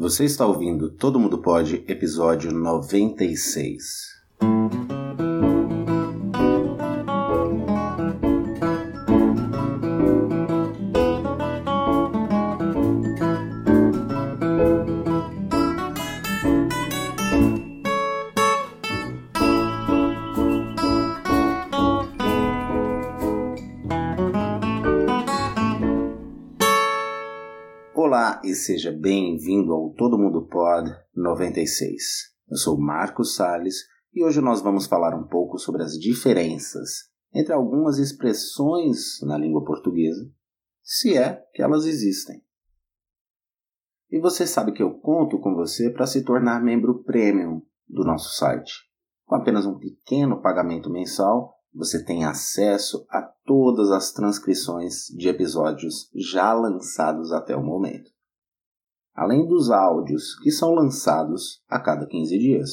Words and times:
Você 0.00 0.24
está 0.24 0.46
ouvindo 0.46 0.88
Todo 0.88 1.20
Mundo 1.20 1.42
Pode, 1.42 1.84
episódio 1.86 2.50
96. 2.50 4.19
Olá 28.10 28.42
e 28.44 28.56
seja 28.56 28.90
bem-vindo 28.90 29.72
ao 29.72 29.90
Todo 29.90 30.18
Mundo 30.18 30.44
Pod 30.48 30.90
96. 31.14 32.02
Eu 32.50 32.56
sou 32.56 32.76
Marcos 32.76 33.36
Sales 33.36 33.84
e 34.12 34.24
hoje 34.24 34.40
nós 34.40 34.60
vamos 34.60 34.88
falar 34.88 35.16
um 35.16 35.28
pouco 35.28 35.58
sobre 35.58 35.84
as 35.84 35.92
diferenças 35.92 37.08
entre 37.32 37.52
algumas 37.52 37.98
expressões 37.98 39.20
na 39.22 39.38
língua 39.38 39.64
portuguesa, 39.64 40.28
se 40.82 41.16
é 41.16 41.40
que 41.54 41.62
elas 41.62 41.86
existem. 41.86 42.42
E 44.10 44.18
você 44.18 44.44
sabe 44.44 44.72
que 44.72 44.82
eu 44.82 44.98
conto 44.98 45.38
com 45.38 45.54
você 45.54 45.88
para 45.88 46.04
se 46.04 46.24
tornar 46.24 46.60
membro 46.60 47.04
premium 47.04 47.62
do 47.88 48.02
nosso 48.02 48.36
site. 48.36 48.72
Com 49.24 49.36
apenas 49.36 49.64
um 49.66 49.78
pequeno 49.78 50.42
pagamento 50.42 50.90
mensal, 50.90 51.59
você 51.72 52.04
tem 52.04 52.24
acesso 52.24 53.06
a 53.08 53.22
todas 53.44 53.90
as 53.90 54.12
transcrições 54.12 55.06
de 55.16 55.28
episódios 55.28 56.10
já 56.14 56.52
lançados 56.52 57.32
até 57.32 57.56
o 57.56 57.62
momento, 57.62 58.10
além 59.14 59.46
dos 59.46 59.70
áudios 59.70 60.36
que 60.40 60.50
são 60.50 60.74
lançados 60.74 61.62
a 61.68 61.80
cada 61.80 62.06
15 62.06 62.38
dias. 62.38 62.70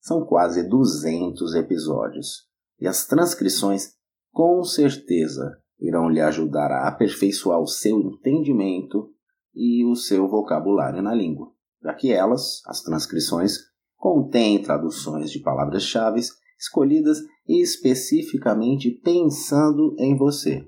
São 0.00 0.26
quase 0.26 0.68
200 0.68 1.54
episódios. 1.54 2.48
E 2.80 2.88
as 2.88 3.06
transcrições 3.06 3.92
com 4.32 4.64
certeza 4.64 5.58
irão 5.78 6.08
lhe 6.08 6.20
ajudar 6.20 6.72
a 6.72 6.88
aperfeiçoar 6.88 7.60
o 7.60 7.66
seu 7.66 8.00
entendimento 8.00 9.12
e 9.54 9.84
o 9.84 9.94
seu 9.94 10.28
vocabulário 10.28 11.02
na 11.02 11.14
língua, 11.14 11.52
já 11.82 11.94
que 11.94 12.12
elas, 12.12 12.60
as 12.66 12.82
transcrições, 12.82 13.58
contêm 13.96 14.60
traduções 14.60 15.30
de 15.30 15.40
palavras-chave 15.40 16.20
escolhidas 16.58 17.18
especificamente 17.46 18.90
pensando 18.90 19.94
em 19.98 20.16
você. 20.16 20.66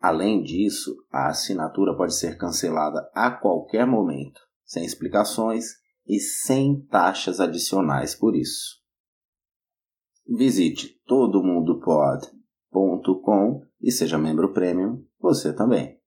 Além 0.00 0.42
disso, 0.42 0.96
a 1.10 1.28
assinatura 1.28 1.94
pode 1.96 2.14
ser 2.14 2.36
cancelada 2.36 3.08
a 3.14 3.30
qualquer 3.30 3.86
momento, 3.86 4.40
sem 4.64 4.84
explicações 4.84 5.80
e 6.06 6.18
sem 6.18 6.84
taxas 6.86 7.38
adicionais 7.38 8.14
por 8.14 8.34
isso. 8.34 8.82
Visite 10.28 11.00
todomundopod.com 11.06 13.62
e 13.80 13.92
seja 13.92 14.18
membro 14.18 14.52
premium 14.52 15.04
você 15.20 15.52
também. 15.52 16.00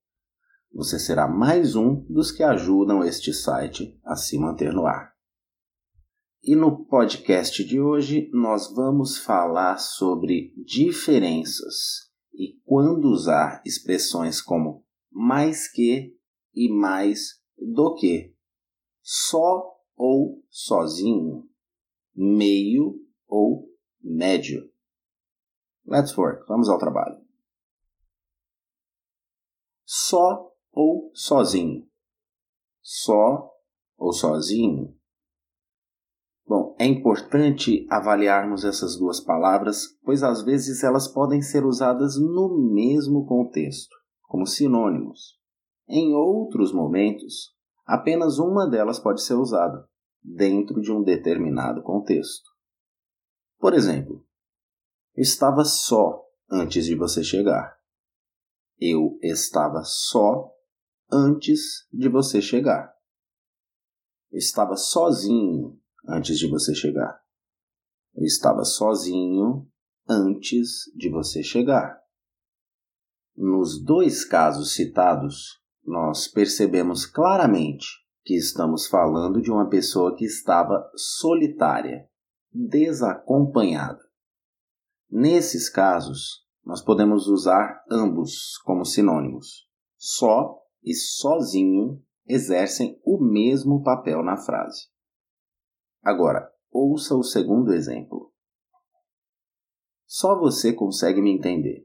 Você 0.72 0.98
será 0.98 1.26
mais 1.26 1.74
um 1.74 2.04
dos 2.04 2.30
que 2.30 2.42
ajudam 2.42 3.02
este 3.02 3.32
site 3.32 3.98
a 4.04 4.14
se 4.14 4.38
manter 4.38 4.74
no 4.74 4.86
ar. 4.86 5.15
E 6.48 6.54
no 6.54 6.84
podcast 6.84 7.64
de 7.64 7.80
hoje 7.80 8.30
nós 8.32 8.72
vamos 8.72 9.18
falar 9.18 9.78
sobre 9.78 10.54
diferenças 10.64 12.08
e 12.32 12.60
quando 12.64 13.06
usar 13.06 13.60
expressões 13.66 14.40
como 14.40 14.86
mais 15.10 15.66
que 15.66 16.16
e 16.54 16.72
mais 16.72 17.42
do 17.58 17.96
que, 17.96 18.32
só 19.02 19.76
ou 19.96 20.40
sozinho, 20.48 21.50
meio 22.14 23.04
ou 23.26 23.68
médio. 24.00 24.72
Let's 25.84 26.16
work, 26.16 26.46
vamos 26.46 26.68
ao 26.68 26.78
trabalho. 26.78 27.26
Só 29.84 30.54
ou 30.70 31.10
sozinho. 31.12 31.90
Só 32.80 33.52
ou 33.96 34.12
sozinho 34.12 34.96
Bom, 36.48 36.76
é 36.78 36.86
importante 36.86 37.84
avaliarmos 37.90 38.64
essas 38.64 38.96
duas 38.96 39.18
palavras, 39.18 39.98
pois 40.04 40.22
às 40.22 40.42
vezes 40.42 40.84
elas 40.84 41.08
podem 41.08 41.42
ser 41.42 41.64
usadas 41.64 42.16
no 42.16 42.72
mesmo 42.72 43.26
contexto, 43.26 43.96
como 44.22 44.46
sinônimos. 44.46 45.36
Em 45.88 46.14
outros 46.14 46.72
momentos, 46.72 47.52
apenas 47.84 48.38
uma 48.38 48.68
delas 48.68 49.00
pode 49.00 49.22
ser 49.22 49.34
usada, 49.34 49.88
dentro 50.22 50.80
de 50.80 50.92
um 50.92 51.02
determinado 51.02 51.82
contexto. 51.82 52.48
Por 53.58 53.74
exemplo, 53.74 54.24
estava 55.16 55.64
só 55.64 56.22
antes 56.48 56.84
de 56.86 56.94
você 56.94 57.24
chegar. 57.24 57.76
Eu 58.78 59.18
estava 59.20 59.82
só 59.82 60.48
antes 61.10 61.88
de 61.92 62.08
você 62.08 62.40
chegar. 62.40 62.94
Estava 64.30 64.76
sozinho 64.76 65.80
antes 66.08 66.38
de 66.38 66.48
você 66.48 66.74
chegar. 66.74 67.20
Eu 68.14 68.24
estava 68.24 68.64
sozinho 68.64 69.68
antes 70.08 70.90
de 70.94 71.10
você 71.10 71.42
chegar. 71.42 72.00
Nos 73.36 73.82
dois 73.82 74.24
casos 74.24 74.72
citados, 74.72 75.60
nós 75.84 76.26
percebemos 76.26 77.04
claramente 77.04 77.86
que 78.24 78.34
estamos 78.34 78.86
falando 78.86 79.40
de 79.40 79.50
uma 79.50 79.68
pessoa 79.68 80.16
que 80.16 80.24
estava 80.24 80.90
solitária, 80.96 82.08
desacompanhada. 82.52 84.00
Nesses 85.10 85.68
casos, 85.68 86.44
nós 86.64 86.82
podemos 86.82 87.28
usar 87.28 87.84
ambos 87.90 88.58
como 88.64 88.84
sinônimos. 88.84 89.68
Só 89.96 90.58
e 90.82 90.94
sozinho 90.94 92.02
exercem 92.26 93.00
o 93.04 93.22
mesmo 93.22 93.82
papel 93.82 94.22
na 94.22 94.36
frase. 94.36 94.88
Agora, 96.06 96.48
ouça 96.70 97.16
o 97.16 97.22
segundo 97.24 97.72
exemplo. 97.72 98.32
Só 100.06 100.38
você 100.38 100.72
consegue 100.72 101.20
me 101.20 101.32
entender. 101.32 101.84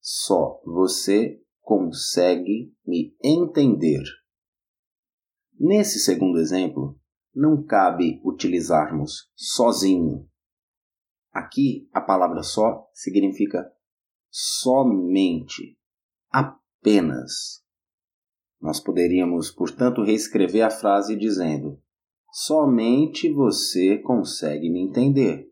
Só 0.00 0.62
você 0.64 1.42
consegue 1.60 2.72
me 2.86 3.12
entender. 3.20 4.04
Nesse 5.58 5.98
segundo 5.98 6.38
exemplo, 6.38 7.00
não 7.34 7.64
cabe 7.64 8.22
utilizarmos 8.24 9.28
sozinho. 9.34 10.30
Aqui 11.32 11.90
a 11.92 12.00
palavra 12.00 12.44
só 12.44 12.88
significa 12.94 13.68
somente, 14.30 15.76
apenas. 16.30 17.64
Nós 18.60 18.78
poderíamos, 18.78 19.50
portanto, 19.50 20.04
reescrever 20.04 20.64
a 20.64 20.70
frase 20.70 21.16
dizendo: 21.16 21.82
somente 22.32 23.32
você 23.32 23.98
consegue 23.98 24.70
me 24.70 24.80
entender. 24.80 25.48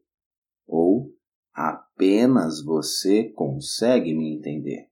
Ou 0.67 1.13
apenas 1.53 2.63
você 2.63 3.25
consegue 3.31 4.15
me 4.15 4.37
entender. 4.37 4.89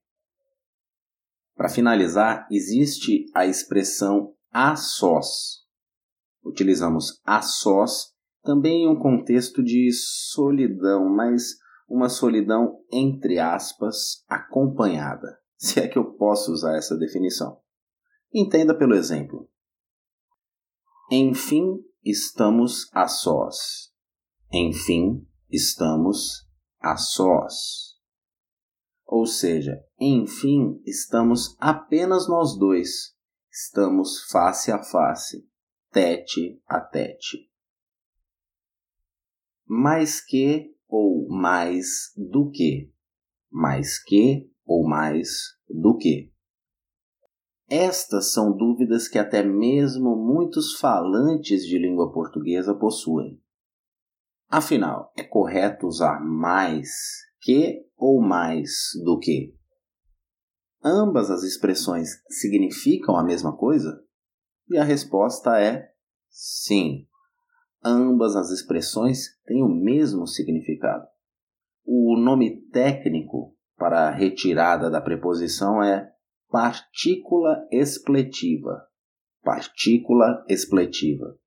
Para 1.55 1.69
finalizar, 1.69 2.47
existe 2.51 3.25
a 3.33 3.45
expressão 3.45 4.33
a 4.51 4.75
sós. 4.75 5.65
Utilizamos 6.43 7.19
a 7.25 7.41
sós 7.41 8.13
também 8.43 8.83
em 8.83 8.87
um 8.87 8.97
contexto 8.97 9.63
de 9.63 9.91
solidão, 9.91 11.09
mas 11.09 11.57
uma 11.89 12.09
solidão 12.09 12.79
entre 12.91 13.39
aspas 13.39 14.23
acompanhada, 14.27 15.39
se 15.57 15.79
é 15.79 15.87
que 15.87 15.97
eu 15.97 16.13
posso 16.13 16.51
usar 16.51 16.77
essa 16.77 16.97
definição. 16.97 17.59
Entenda 18.33 18.77
pelo 18.77 18.93
exemplo. 18.93 19.49
Enfim, 21.09 21.85
estamos 22.03 22.89
a 22.93 23.07
sós. 23.07 23.93
Enfim, 24.51 25.25
estamos 25.49 26.45
a 26.81 26.97
sós. 26.97 27.95
Ou 29.05 29.25
seja, 29.25 29.81
enfim, 29.97 30.81
estamos 30.85 31.55
apenas 31.59 32.27
nós 32.27 32.57
dois. 32.57 33.15
Estamos 33.49 34.29
face 34.29 34.69
a 34.69 34.83
face, 34.83 35.49
tete 35.93 36.61
a 36.67 36.81
tete. 36.81 37.49
Mais 39.65 40.19
que 40.19 40.75
ou 40.89 41.29
mais 41.29 42.11
do 42.17 42.51
que? 42.51 42.91
Mais 43.49 43.97
que 43.97 44.51
ou 44.65 44.85
mais 44.85 45.29
do 45.69 45.97
que? 45.97 46.33
Estas 47.69 48.31
são 48.31 48.55
dúvidas 48.55 49.09
que 49.09 49.19
até 49.19 49.43
mesmo 49.43 50.15
muitos 50.15 50.79
falantes 50.79 51.65
de 51.65 51.77
língua 51.77 52.11
portuguesa 52.13 52.73
possuem. 52.73 53.41
Afinal, 54.49 55.11
é 55.17 55.23
correto 55.23 55.85
usar 55.85 56.21
mais 56.23 56.89
que 57.41 57.85
ou 57.97 58.21
mais 58.21 58.71
do 59.03 59.19
que? 59.19 59.53
Ambas 60.81 61.29
as 61.29 61.43
expressões 61.43 62.23
significam 62.29 63.17
a 63.17 63.23
mesma 63.23 63.57
coisa? 63.57 64.01
E 64.69 64.77
a 64.77 64.83
resposta 64.85 65.59
é 65.59 65.91
sim. 66.29 67.05
Ambas 67.83 68.37
as 68.37 68.49
expressões 68.49 69.37
têm 69.45 69.61
o 69.61 69.67
mesmo 69.67 70.25
significado. 70.25 71.05
O 71.85 72.17
nome 72.17 72.61
técnico 72.69 73.53
para 73.75 74.07
a 74.07 74.11
retirada 74.11 74.89
da 74.89 75.01
preposição 75.01 75.83
é 75.83 76.13
partícula 76.49 77.67
expletiva. 77.71 78.87
Partícula 79.43 80.45
expletiva. 80.47 81.37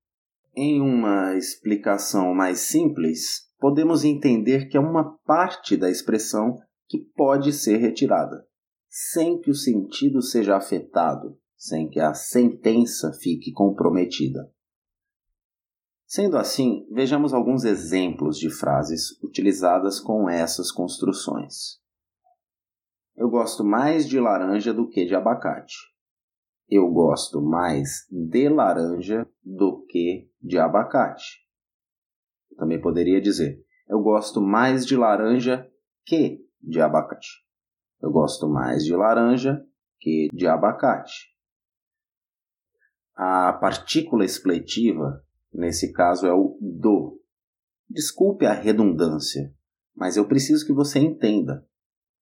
Em 0.55 0.79
uma 0.79 1.35
explicação 1.35 2.33
mais 2.35 2.59
simples, 2.59 3.49
podemos 3.59 4.03
entender 4.03 4.67
que 4.67 4.77
é 4.77 4.79
uma 4.79 5.17
parte 5.25 5.75
da 5.75 5.89
expressão 5.89 6.57
que 6.87 6.99
pode 6.99 7.53
ser 7.53 7.77
retirada, 7.77 8.45
sem 8.89 9.39
que 9.39 9.49
o 9.49 9.55
sentido 9.55 10.21
seja 10.21 10.55
afetado, 10.55 11.37
sem 11.55 11.89
que 11.89 11.99
a 11.99 12.13
sentença 12.13 13.11
fique 13.13 13.51
comprometida. 13.51 14.51
Sendo 16.05 16.37
assim, 16.37 16.85
vejamos 16.91 17.33
alguns 17.33 17.63
exemplos 17.63 18.37
de 18.37 18.49
frases 18.49 19.17
utilizadas 19.23 19.99
com 19.99 20.29
essas 20.29 20.69
construções. 20.69 21.79
Eu 23.15 23.29
gosto 23.29 23.63
mais 23.63 24.07
de 24.07 24.19
laranja 24.19 24.73
do 24.73 24.87
que 24.87 25.05
de 25.05 25.15
abacate. 25.15 25.75
Eu 26.69 26.89
gosto 26.89 27.41
mais 27.41 28.07
de 28.09 28.49
laranja 28.49 29.27
do 29.43 29.85
que 29.85 30.29
de 30.41 30.57
abacate. 30.57 31.45
Também 32.57 32.79
poderia 32.79 33.21
dizer: 33.21 33.63
eu 33.89 34.01
gosto 34.01 34.41
mais 34.41 34.85
de 34.85 34.95
laranja 34.95 35.69
que 36.05 36.45
de 36.61 36.81
abacate. 36.81 37.45
Eu 38.01 38.11
gosto 38.11 38.47
mais 38.47 38.83
de 38.83 38.95
laranja 38.95 39.65
que 39.99 40.29
de 40.33 40.47
abacate. 40.47 41.31
A 43.15 43.53
partícula 43.53 44.25
expletiva 44.25 45.23
Nesse 45.53 45.91
caso 45.91 46.25
é 46.25 46.33
o 46.33 46.57
do. 46.61 47.19
Desculpe 47.89 48.45
a 48.45 48.53
redundância, 48.53 49.53
mas 49.93 50.15
eu 50.15 50.25
preciso 50.25 50.65
que 50.65 50.71
você 50.71 50.99
entenda. 50.99 51.67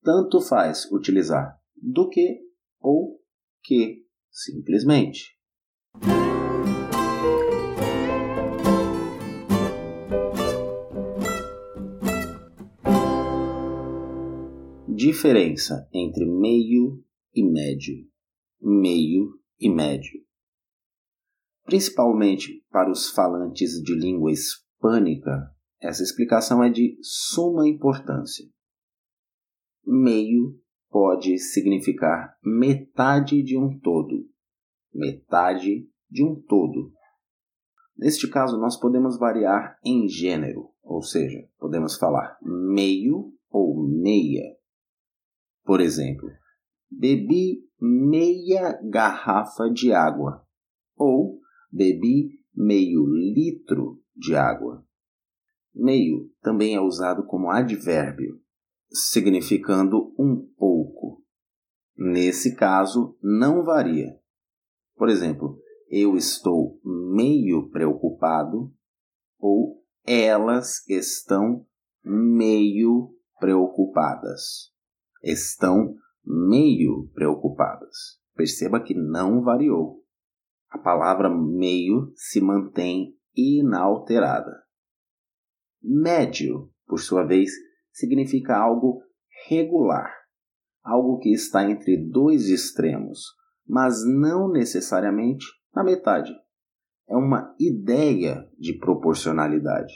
Tanto 0.01 0.41
faz 0.41 0.89
utilizar 0.91 1.59
do 1.75 2.09
que 2.09 2.39
ou 2.79 3.19
que, 3.63 4.05
simplesmente. 4.31 5.37
Diferença 14.87 15.87
entre 15.93 16.25
meio 16.25 17.03
e 17.33 17.43
médio. 17.43 18.05
Meio 18.61 19.39
e 19.59 19.69
médio 19.69 20.29
principalmente 21.69 22.65
para 22.71 22.89
os 22.89 23.11
falantes 23.11 23.73
de 23.83 23.93
língua 23.93 24.31
hispânica, 24.31 25.53
essa 25.79 26.01
explicação 26.01 26.63
é 26.63 26.69
de 26.69 26.97
suma 26.99 27.67
importância. 27.69 28.43
Meio 29.85 30.59
pode 30.89 31.37
significar 31.37 32.37
metade 32.43 33.41
de 33.43 33.57
um 33.57 33.77
todo. 33.79 34.29
Metade 34.93 35.89
de 36.09 36.23
um 36.23 36.35
todo. 36.35 36.91
Neste 37.97 38.27
caso, 38.29 38.57
nós 38.57 38.79
podemos 38.79 39.19
variar 39.19 39.77
em 39.83 40.07
gênero, 40.07 40.69
ou 40.81 41.01
seja, 41.01 41.47
podemos 41.59 41.97
falar 41.97 42.37
meio 42.41 43.33
ou 43.49 43.85
meia. 43.85 44.55
Por 45.63 45.81
exemplo, 45.81 46.29
bebi 46.89 47.67
meia 47.79 48.79
garrafa 48.83 49.69
de 49.69 49.91
água, 49.91 50.45
ou 50.95 51.39
Bebi 51.71 52.39
meio 52.55 53.05
litro 53.05 54.01
de 54.15 54.35
água. 54.35 54.83
Meio 55.73 56.31
também 56.41 56.75
é 56.75 56.81
usado 56.81 57.25
como 57.25 57.51
advérbio, 57.51 58.41
significando 58.91 60.13
um 60.17 60.37
pouco. 60.57 61.23
Nesse 61.97 62.55
caso, 62.55 63.17
não 63.21 63.63
varia. 63.63 64.17
Por 64.95 65.09
exemplo, 65.09 65.59
eu 65.89 66.15
estou 66.15 66.79
meio 66.83 67.69
preocupado 67.69 68.73
ou 69.37 69.83
elas 70.05 70.87
estão 70.87 71.65
meio 72.03 73.15
preocupadas. 73.39 74.71
Estão 75.23 75.95
meio 76.25 77.09
preocupadas. 77.13 78.19
Perceba 78.35 78.81
que 78.81 78.93
não 78.93 79.41
variou 79.41 79.99
a 80.69 80.77
palavra 80.77 81.29
meio 81.29 82.11
se 82.15 82.39
mantém 82.39 83.15
inalterada. 83.35 84.63
Médio, 85.81 86.71
por 86.85 86.99
sua 86.99 87.23
vez, 87.23 87.51
significa 87.99 88.57
algo 88.57 89.01
regular, 89.47 90.11
algo 90.83 91.19
que 91.19 91.33
está 91.33 91.69
entre 91.69 91.97
dois 91.97 92.49
extremos, 92.49 93.19
mas 93.67 94.03
não 94.05 94.49
necessariamente 94.49 95.45
na 95.75 95.83
metade. 95.83 96.33
É 97.07 97.15
uma 97.15 97.55
ideia 97.59 98.47
de 98.57 98.77
proporcionalidade. 98.77 99.93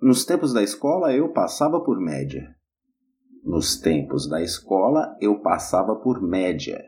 Nos 0.00 0.24
tempos 0.24 0.52
da 0.52 0.62
escola 0.62 1.12
eu 1.12 1.32
passava 1.32 1.82
por 1.82 2.00
média. 2.00 2.54
Nos 3.42 3.78
tempos 3.78 4.28
da 4.28 4.42
escola 4.42 5.16
eu 5.20 5.40
passava 5.40 5.96
por 5.96 6.22
média. 6.22 6.80